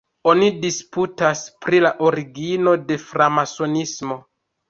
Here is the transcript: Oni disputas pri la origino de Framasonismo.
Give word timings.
Oni 0.31 0.45
disputas 0.61 1.43
pri 1.65 1.81
la 1.83 1.91
origino 2.09 2.75
de 2.93 2.99
Framasonismo. 3.05 4.19